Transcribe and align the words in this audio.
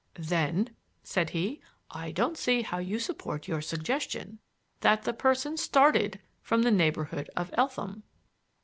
"Then," 0.15 0.75
said 1.03 1.29
he, 1.29 1.61
"I 1.91 2.09
don't 2.11 2.35
see 2.35 2.63
how 2.63 2.79
you 2.79 2.97
support 2.97 3.47
your 3.47 3.61
suggestion 3.61 4.39
that 4.79 5.03
the 5.03 5.13
person 5.13 5.57
started 5.57 6.19
from 6.41 6.63
the 6.63 6.71
neighborhood 6.71 7.29
of 7.37 7.51
Eltham." 7.53 8.01